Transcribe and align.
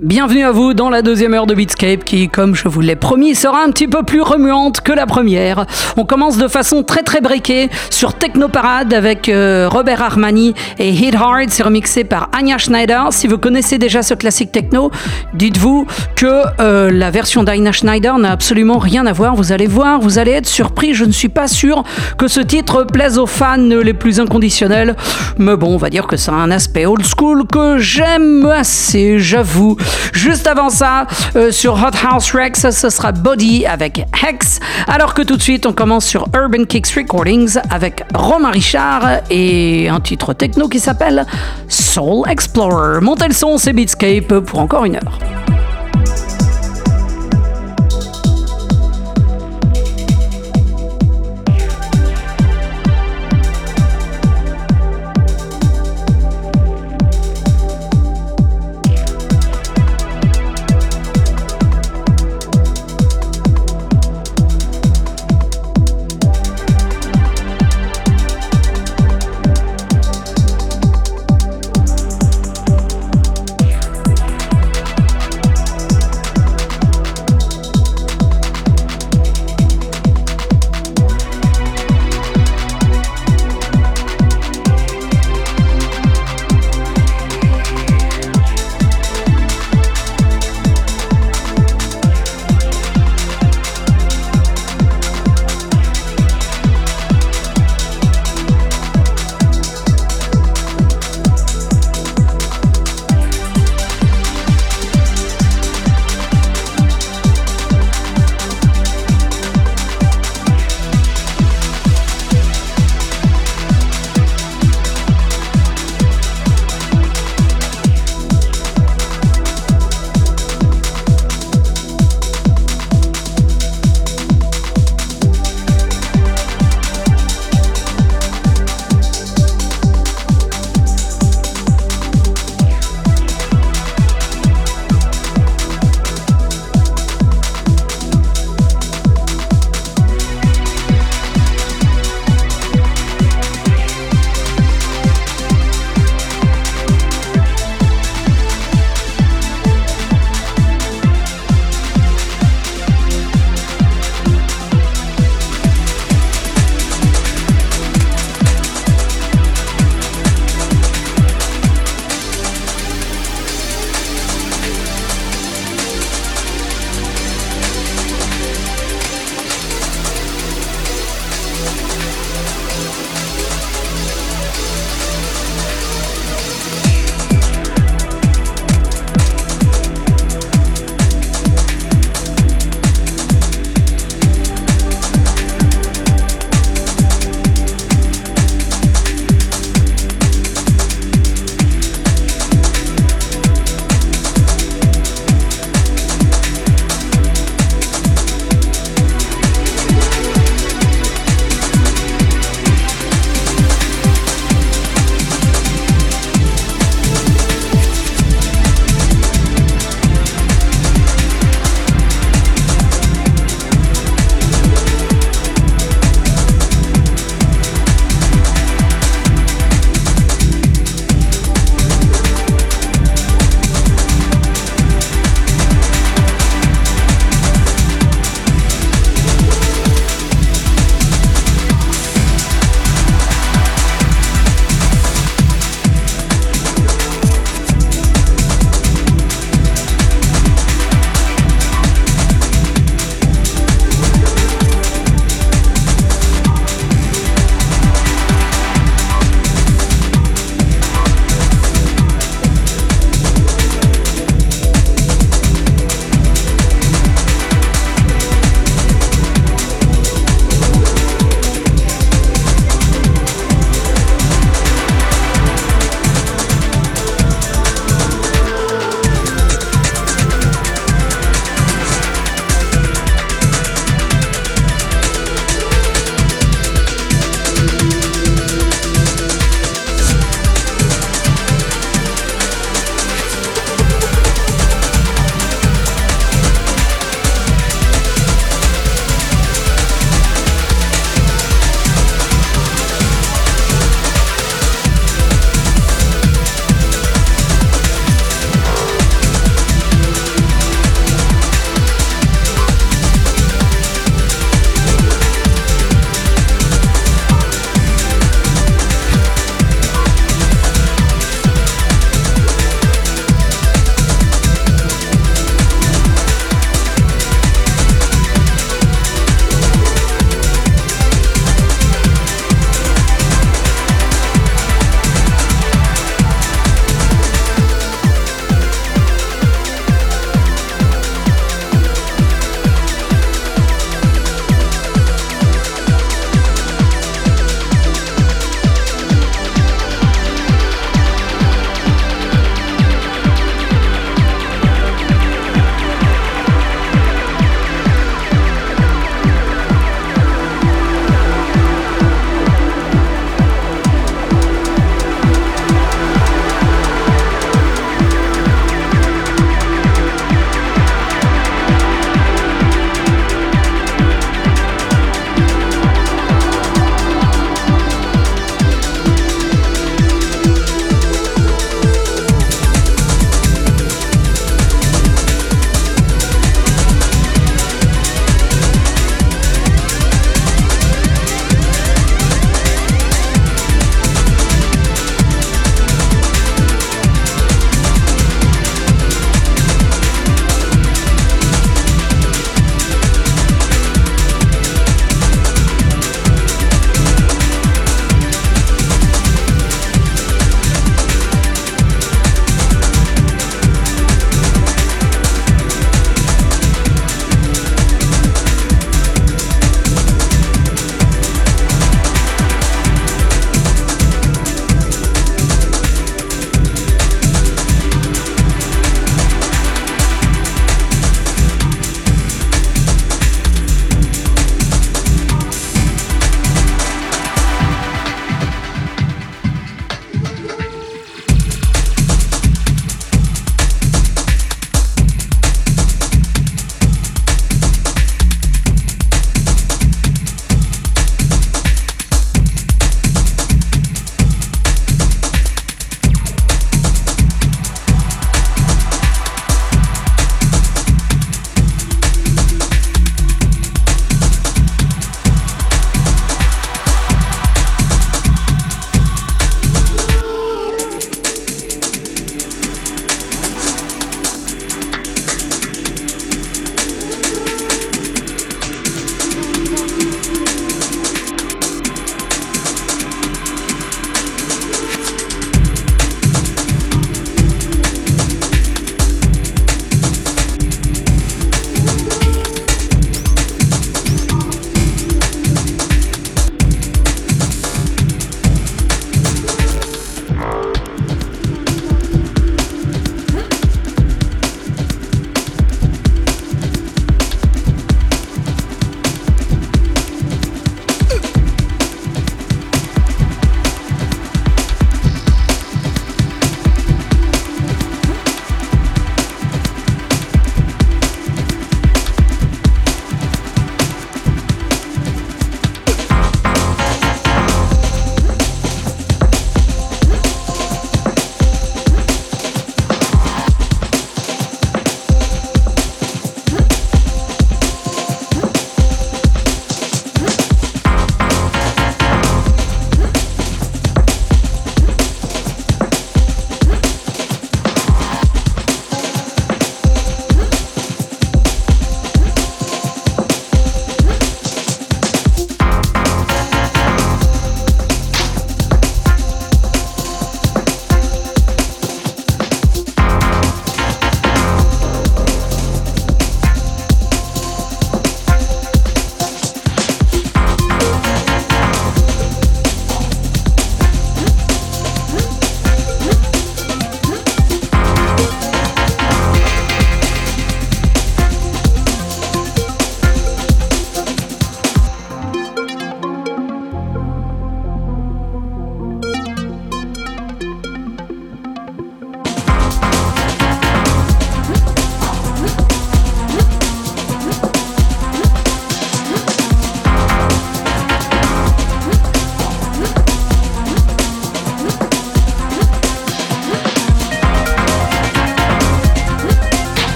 Bienvenue 0.00 0.44
à 0.44 0.52
vous 0.52 0.74
dans 0.74 0.90
la 0.90 1.02
deuxième 1.02 1.34
heure 1.34 1.48
de 1.48 1.56
Beatscape 1.56 2.04
qui, 2.04 2.28
comme 2.28 2.54
je 2.54 2.68
vous 2.68 2.80
l'ai 2.80 2.94
promis, 2.94 3.34
sera 3.34 3.64
un 3.64 3.72
petit 3.72 3.88
peu 3.88 4.04
plus 4.04 4.22
remuante 4.22 4.80
que 4.80 4.92
la 4.92 5.06
première. 5.06 5.66
On 5.96 6.04
commence 6.04 6.38
de 6.38 6.46
façon 6.46 6.84
très 6.84 7.02
très 7.02 7.20
breakée 7.20 7.68
sur 7.90 8.14
Technoparade 8.14 8.94
avec 8.94 9.28
euh, 9.28 9.68
Robert 9.68 10.00
Armani 10.00 10.54
et 10.78 10.90
Hit 10.90 11.16
Hard, 11.16 11.48
c'est 11.48 11.64
remixé 11.64 12.04
par 12.04 12.30
Anya 12.32 12.58
Schneider. 12.58 13.08
Si 13.10 13.26
vous 13.26 13.38
connaissez 13.38 13.76
déjà 13.78 14.04
ce 14.04 14.14
classique 14.14 14.52
techno, 14.52 14.92
dites-vous 15.34 15.88
que 16.14 16.42
euh, 16.60 16.92
la 16.92 17.10
version 17.10 17.42
d'Anya 17.42 17.72
Schneider 17.72 18.18
n'a 18.18 18.30
absolument 18.30 18.78
rien 18.78 19.04
à 19.04 19.12
voir. 19.12 19.34
Vous 19.34 19.50
allez 19.50 19.66
voir, 19.66 19.98
vous 19.98 20.20
allez 20.20 20.30
être 20.30 20.46
surpris. 20.46 20.94
Je 20.94 21.06
ne 21.06 21.12
suis 21.12 21.28
pas 21.28 21.48
sûr 21.48 21.82
que 22.16 22.28
ce 22.28 22.38
titre 22.38 22.84
plaise 22.84 23.18
aux 23.18 23.26
fans 23.26 23.56
les 23.56 23.94
plus 23.94 24.20
inconditionnels, 24.20 24.94
mais 25.38 25.56
bon, 25.56 25.74
on 25.74 25.76
va 25.76 25.90
dire 25.90 26.06
que 26.06 26.16
ça 26.16 26.30
a 26.30 26.36
un 26.36 26.52
aspect 26.52 26.86
old 26.86 27.04
school 27.04 27.48
que 27.48 27.78
j'aime 27.78 28.46
assez, 28.46 29.18
j'avoue. 29.18 29.76
Juste 30.12 30.46
avant 30.46 30.70
ça, 30.70 31.06
euh, 31.36 31.50
sur 31.50 31.74
Hot 31.74 31.96
House 32.06 32.32
Rex, 32.32 32.70
ce 32.70 32.90
sera 32.90 33.12
Body 33.12 33.66
avec 33.66 34.06
Hex. 34.26 34.60
Alors 34.86 35.14
que 35.14 35.22
tout 35.22 35.36
de 35.36 35.42
suite, 35.42 35.66
on 35.66 35.72
commence 35.72 36.06
sur 36.06 36.26
Urban 36.34 36.64
Kicks 36.64 36.90
Recordings 36.96 37.58
avec 37.70 38.04
Romain 38.14 38.50
Richard 38.50 39.20
et 39.30 39.88
un 39.88 40.00
titre 40.00 40.32
techno 40.32 40.68
qui 40.68 40.80
s'appelle 40.80 41.26
Soul 41.68 42.28
Explorer. 42.28 43.00
Montez 43.00 43.28
le 43.28 43.34
son, 43.34 43.58
c'est 43.58 43.72
Beatscape 43.72 44.40
pour 44.40 44.60
encore 44.60 44.84
une 44.84 44.96
heure. 44.96 45.47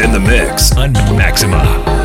In 0.00 0.10
the 0.10 0.18
mix 0.18 0.72
on 0.72 0.94
Maxima. 1.16 2.01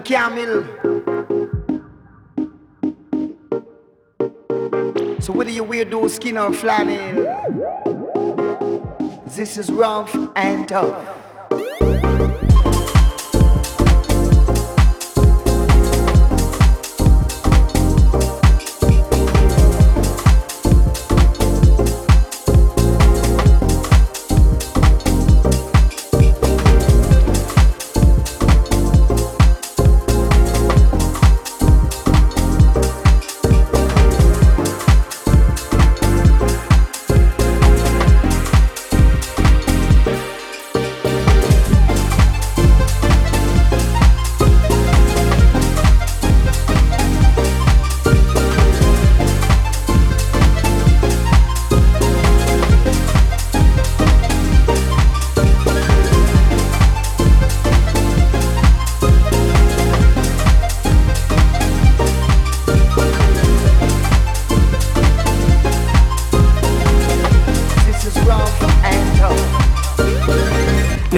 Camel. 0.00 0.64
So 5.20 5.32
whether 5.32 5.50
you 5.50 5.64
wear 5.64 5.84
those 5.84 6.14
skin 6.14 6.38
or 6.38 6.52
flannel, 6.52 7.24
this 9.26 9.58
is 9.58 9.70
rough 9.70 10.14
and 10.36 10.68
tough. 10.68 11.25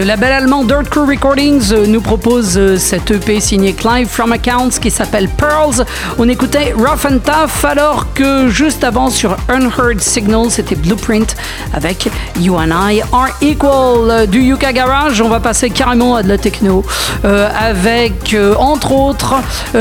Label 0.09 0.33
allemand 0.33 0.64
Dirt 0.64 0.88
Crew 0.88 1.07
Recordings 1.07 1.71
euh, 1.71 1.87
nous 1.87 2.01
propose 2.01 2.57
euh, 2.57 2.79
cette 2.79 3.11
EP 3.11 3.40
signée 3.40 3.75
Clive 3.75 4.09
from 4.09 4.33
Accounts 4.33 4.81
qui 4.81 4.90
s'appelle 4.90 5.29
Pearls. 5.29 5.85
On 6.16 6.27
écoutait 6.31 6.73
Rough 6.75 7.05
and 7.05 7.18
Tough 7.18 7.62
alors 7.66 8.07
que 8.14 8.49
juste 8.49 8.85
avant 8.85 9.11
sur 9.11 9.37
Unheard 9.51 10.01
Signal 10.01 10.47
c'était 10.49 10.77
Blueprint 10.77 11.37
avec 11.75 12.09
You 12.40 12.57
and 12.57 12.71
I 12.90 13.03
Are 13.12 13.29
Equal. 13.42 14.27
Du 14.29 14.40
Yuka 14.40 14.73
Garage, 14.73 15.21
on 15.21 15.29
va 15.29 15.40
passer 15.40 15.68
carrément 15.68 16.16
à 16.16 16.23
de 16.23 16.29
la 16.29 16.38
techno 16.38 16.83
euh, 17.27 17.51
avec 17.61 18.35
entre 18.59 18.92
autres 18.92 19.35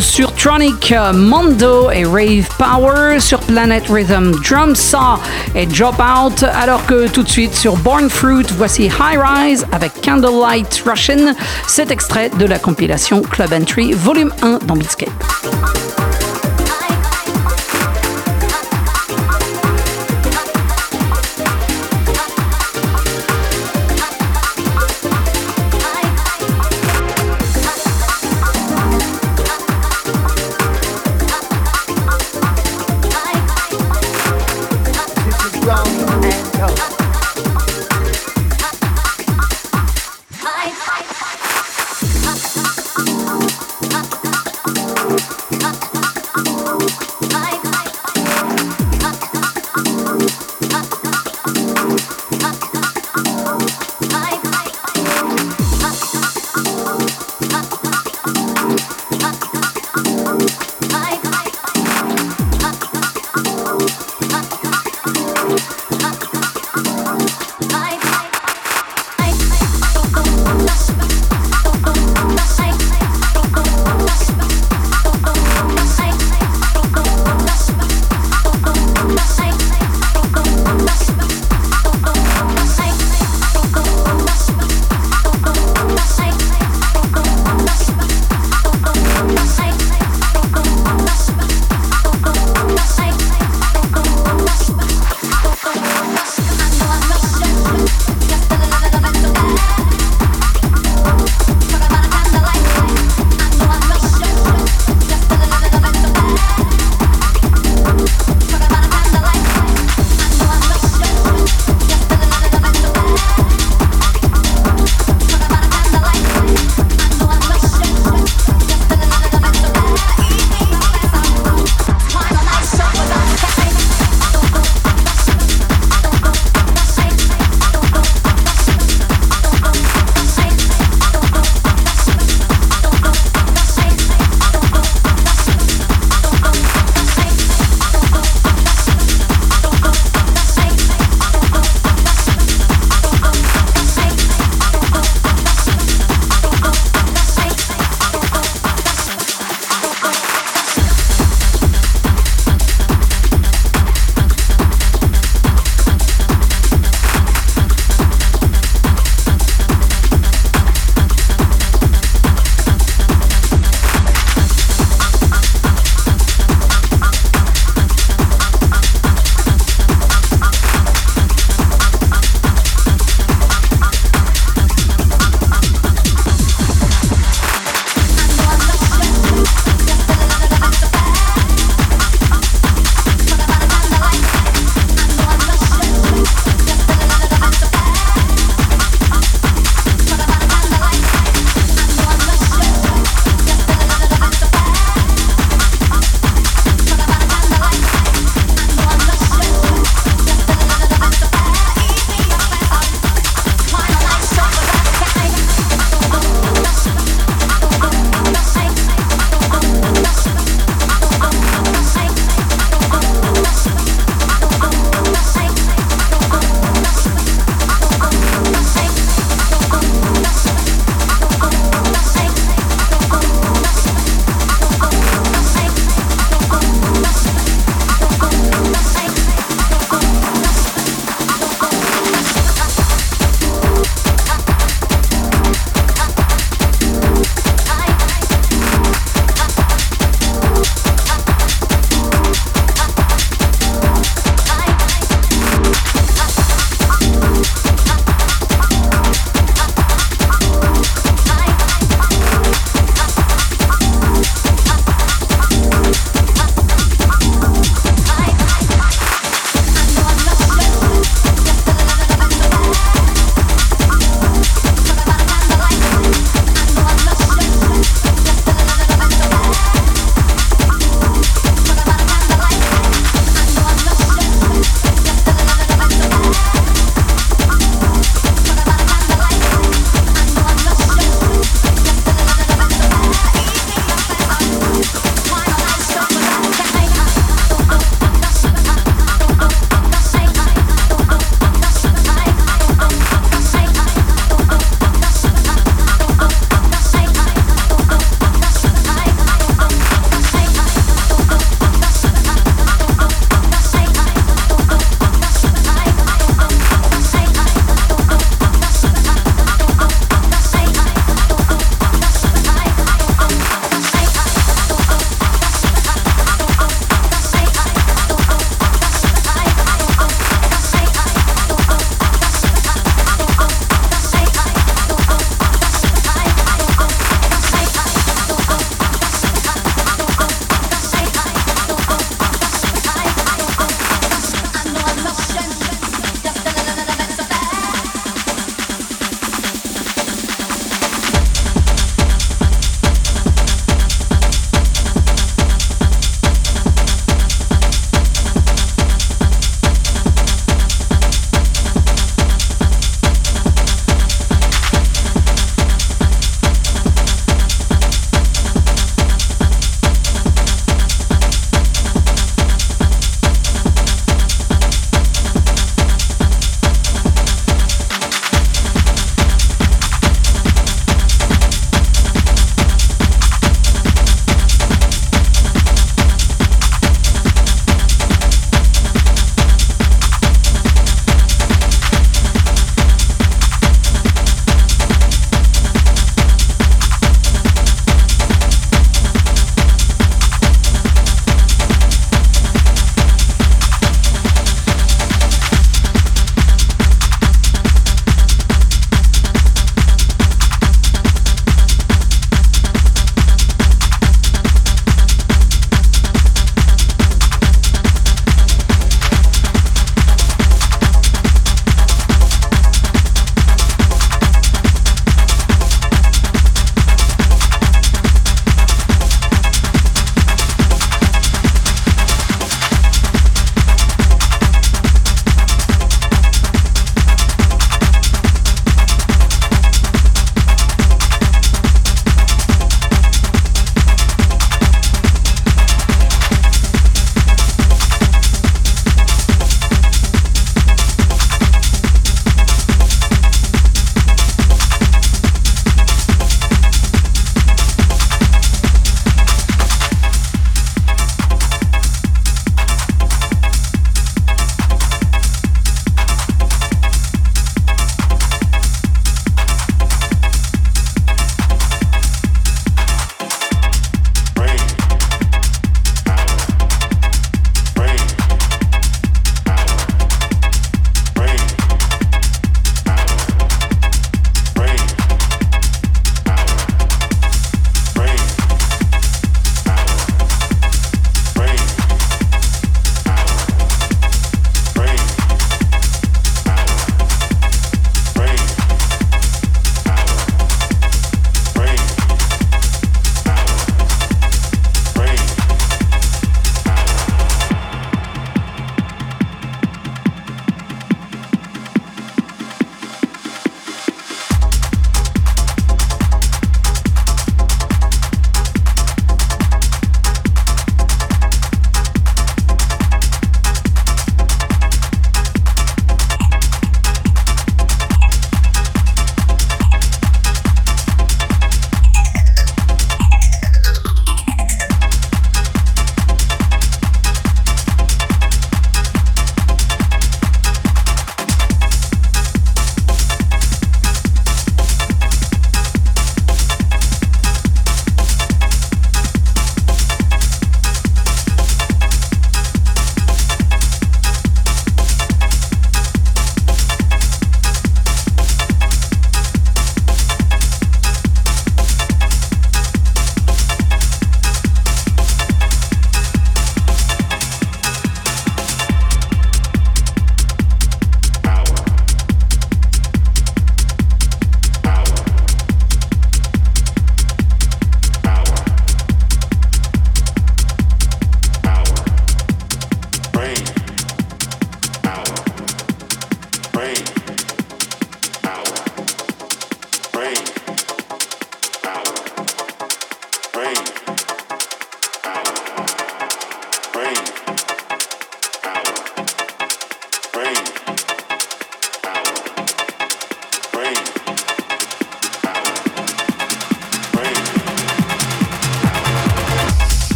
sur 0.00 0.34
Tronic 0.34 0.92
Mondo 1.14 1.92
et 1.92 2.04
Rave 2.04 2.48
Power, 2.58 3.20
sur 3.20 3.38
Planet 3.38 3.84
Rhythm 3.88 4.32
Drum 4.42 4.74
Saw 4.74 5.20
et 5.54 5.66
Drop 5.66 6.00
Out 6.00 6.42
alors 6.42 6.84
que 6.86 7.06
tout 7.06 7.22
de 7.22 7.28
suite 7.28 7.54
sur 7.54 7.76
Born 7.76 8.10
Fruit 8.10 8.46
voici 8.56 8.86
High 8.86 9.20
Rise 9.22 9.64
avec 9.70 10.07
Candlelight 10.08 10.84
Russian, 10.86 11.34
cet 11.66 11.90
extrait 11.90 12.30
de 12.30 12.46
la 12.46 12.58
compilation 12.58 13.20
Club 13.20 13.52
Entry 13.52 13.92
Volume 13.92 14.32
1 14.40 14.60
dans 14.64 14.74
Beatscape. 14.74 15.10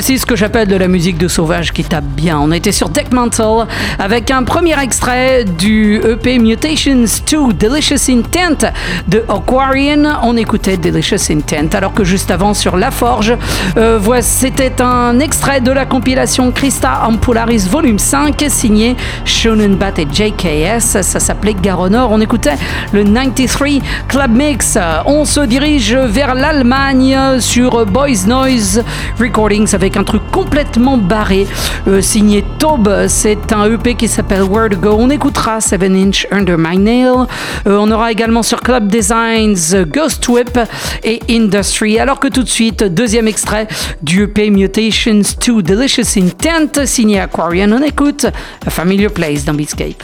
Voici 0.00 0.18
ce 0.18 0.24
que 0.24 0.34
j'appelle 0.34 0.66
de 0.66 0.76
la 0.76 0.88
musique 0.88 1.18
de 1.18 1.28
sauvage 1.28 1.74
qui 1.74 1.84
tape 1.84 2.06
bien. 2.06 2.40
On 2.40 2.52
était 2.52 2.72
sur 2.72 2.88
Deck 2.88 3.12
Mantle 3.12 3.66
avec 3.98 4.30
un 4.30 4.44
premier 4.44 4.82
extrait 4.82 5.44
du 5.44 5.96
EP 5.96 6.38
Mutations 6.38 7.04
2 7.30 7.52
Delicious 7.52 8.10
Intent 8.10 8.72
de 9.08 9.22
Aquarian. 9.28 10.18
On 10.22 10.38
écoutait 10.38 10.78
Delicious 10.78 11.30
Intent 11.30 11.76
alors 11.76 11.92
que 11.92 12.02
juste 12.02 12.30
avant 12.30 12.54
sur 12.54 12.78
La 12.78 12.90
Forge, 12.90 13.36
euh, 13.76 14.00
c'était 14.22 14.80
un 14.80 15.20
extrait 15.20 15.60
de 15.60 15.70
la 15.70 15.84
compilation 15.84 16.50
Christa 16.50 17.02
Ampularis 17.06 17.68
Volume 17.68 17.98
5 17.98 18.42
signé 18.48 18.96
Shonen 19.26 19.76
Bat 19.76 19.98
et 19.98 20.06
JKS. 20.10 21.02
Ça 21.02 21.20
s'appelait 21.20 21.52
Garonor. 21.52 22.10
On 22.10 22.22
écoutait 22.22 22.56
le 22.94 23.04
93 23.04 23.82
Club 24.08 24.30
Mix. 24.34 24.78
On 25.04 25.26
se 25.26 25.40
dirige 25.40 25.94
vers 25.94 26.34
l'Allemagne 26.34 27.38
sur 27.40 27.84
Boys 27.84 28.26
Noise 28.26 28.82
Recordings 29.20 29.74
avec 29.74 29.89
un 29.96 30.04
truc 30.04 30.22
complètement 30.30 30.96
barré, 30.96 31.46
euh, 31.88 32.00
signé 32.00 32.44
Taube. 32.58 33.06
C'est 33.08 33.52
un 33.52 33.64
EP 33.70 33.94
qui 33.94 34.08
s'appelle 34.08 34.42
Where 34.42 34.68
to 34.70 34.76
Go. 34.76 34.96
On 34.98 35.10
écoutera 35.10 35.60
7 35.60 35.82
Inch 35.82 36.26
Under 36.30 36.56
My 36.58 36.76
Nail. 36.78 37.26
Euh, 37.66 37.78
on 37.78 37.90
aura 37.90 38.12
également 38.12 38.42
sur 38.42 38.60
Club 38.60 38.88
Designs 38.88 39.84
Ghost 39.86 40.26
Whip 40.28 40.58
et 41.02 41.20
Industry. 41.30 41.98
Alors 41.98 42.20
que 42.20 42.28
tout 42.28 42.42
de 42.42 42.48
suite, 42.48 42.84
deuxième 42.84 43.28
extrait 43.28 43.66
du 44.02 44.24
EP 44.24 44.50
Mutations 44.50 45.22
2 45.46 45.62
Delicious 45.62 46.18
Intent, 46.18 46.86
signé 46.86 47.20
Aquarian. 47.20 47.70
On 47.72 47.82
écoute 47.82 48.26
A 48.66 48.70
Familiar 48.70 49.10
Place 49.10 49.44
dans 49.44 49.54
Beatscape. 49.54 50.02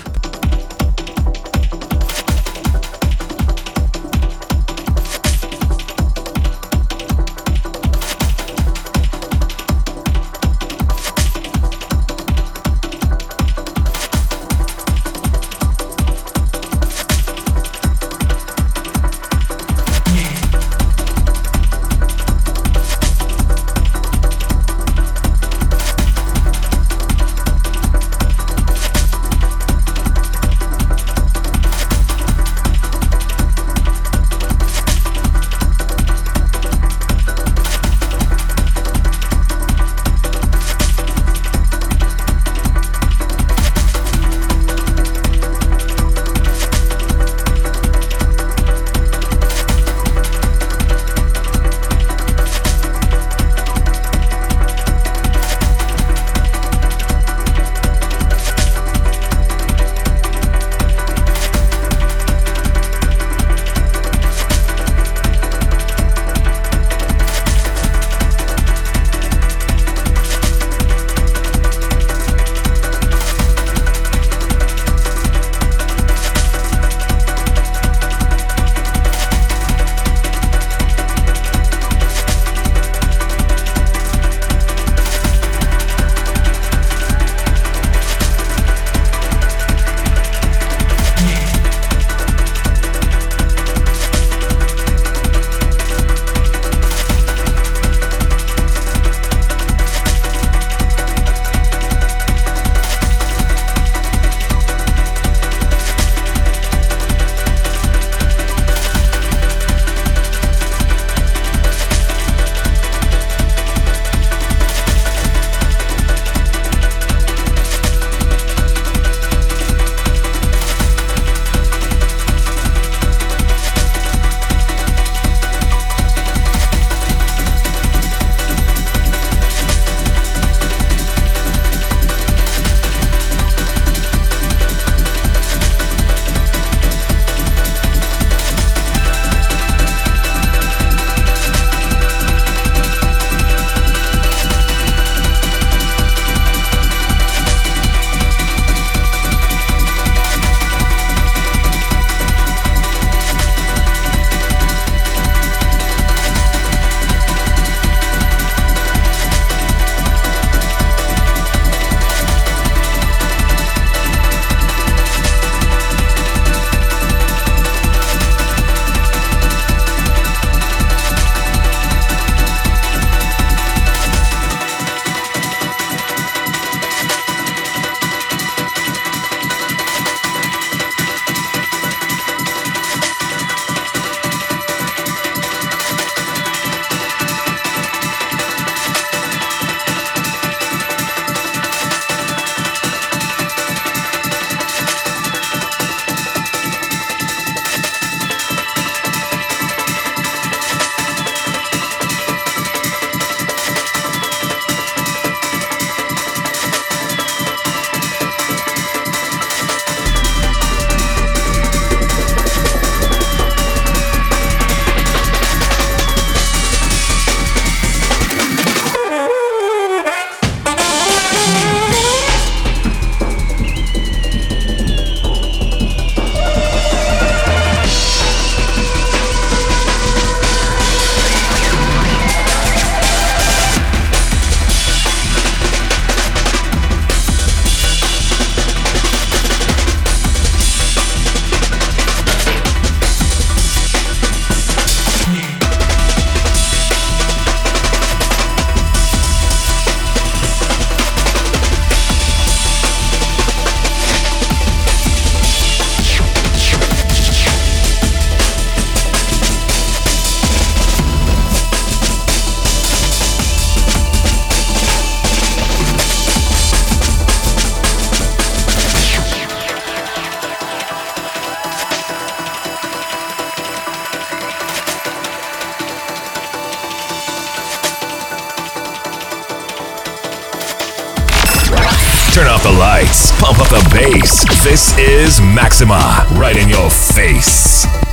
This 284.27 284.99
is 284.99 285.41
Maxima, 285.41 286.27
right 286.33 286.57
in 286.57 286.69
your 286.69 286.91
face. 286.91 288.06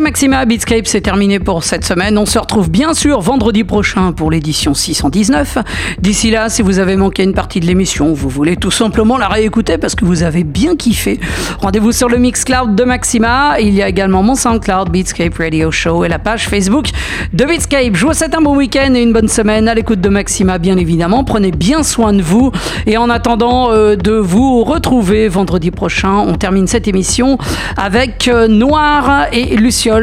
Maxima, 0.00 0.44
Beatscape, 0.44 0.86
c'est 0.86 1.00
terminé 1.00 1.38
pour 1.38 1.64
cette 1.64 1.84
semaine. 1.84 2.16
On 2.16 2.26
se 2.26 2.38
retrouve 2.38 2.70
bien 2.70 2.94
sûr 2.94 3.20
vendredi 3.20 3.64
prochain 3.64 4.12
pour 4.12 4.30
l'édition 4.30 4.74
619. 4.74 5.58
D'ici 6.00 6.30
là, 6.30 6.48
si 6.48 6.62
vous 6.62 6.78
avez 6.78 6.96
manqué 6.96 7.22
une 7.22 7.34
partie 7.34 7.60
de 7.60 7.66
l'émission, 7.66 8.12
vous 8.12 8.28
voulez 8.28 8.56
tout 8.56 8.70
simplement 8.70 9.18
la 9.18 9.28
réécouter 9.28 9.78
parce 9.78 9.94
que 9.94 10.04
vous 10.04 10.22
avez 10.22 10.44
bien 10.44 10.76
kiffé, 10.76 11.20
rendez-vous 11.60 11.92
sur 11.92 12.08
le 12.08 12.18
Mixcloud 12.18 12.74
de 12.74 12.84
Maxima. 12.84 13.60
Il 13.60 13.74
y 13.74 13.82
a 13.82 13.88
également 13.88 14.22
mon 14.22 14.34
SoundCloud, 14.34 14.90
Beatscape 14.90 15.36
Radio 15.36 15.70
Show 15.70 16.04
et 16.04 16.08
la 16.08 16.18
page 16.18 16.48
Facebook 16.48 16.86
de 17.32 17.44
Beatscape. 17.44 17.94
Je 17.94 18.06
vous 18.06 18.14
souhaite 18.14 18.34
un 18.34 18.42
bon 18.42 18.56
week-end 18.56 18.94
et 18.94 19.02
une 19.02 19.12
bonne 19.12 19.28
semaine 19.28 19.68
à 19.68 19.74
l'écoute 19.74 20.00
de 20.00 20.08
Maxima, 20.08 20.58
bien 20.58 20.76
évidemment. 20.76 21.24
Prenez 21.24 21.50
bien 21.50 21.82
soin 21.82 22.12
de 22.12 22.22
vous. 22.22 22.50
Et 22.86 22.96
en 22.96 23.10
attendant 23.10 23.70
euh, 23.72 23.96
de 23.96 24.12
vous 24.12 24.64
retrouver 24.64 25.28
vendredi 25.28 25.70
prochain, 25.70 26.12
on 26.14 26.34
termine 26.34 26.66
cette 26.66 26.88
émission 26.88 27.38
avec 27.76 28.28
euh, 28.28 28.48
Noir 28.48 29.26
et 29.32 29.56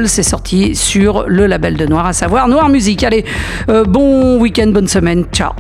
C'est 0.06 0.24
sorti 0.24 0.76
sur 0.76 1.26
le 1.28 1.48
label 1.48 1.76
de 1.76 1.86
Noir, 1.86 2.06
à 2.06 2.14
savoir 2.14 2.48
Noir 2.48 2.70
Musique. 2.70 3.04
Allez, 3.04 3.26
euh, 3.70 3.84
bon 3.84 4.38
week-end, 4.40 4.68
bonne 4.68 4.88
semaine, 4.88 5.26
ciao 5.32 5.52